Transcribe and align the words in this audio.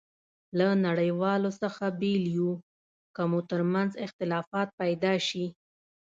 له 0.57 0.67
نړیوالو 0.85 1.49
څخه 1.61 1.85
بېل 1.99 2.23
یو، 2.37 2.51
که 3.15 3.21
مو 3.29 3.39
ترمنځ 3.51 3.91
اختلافات 4.05 4.69
پيدا 4.81 5.13
شي. 5.27 5.45